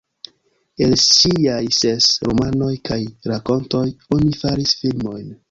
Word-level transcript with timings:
El 0.85 0.95
ŝiaj 1.01 1.59
ses 1.79 2.07
romanoj 2.29 2.71
kaj 2.91 2.99
rakontoj 3.35 3.85
oni 4.19 4.33
faris 4.43 4.75
filmojn. 4.83 5.31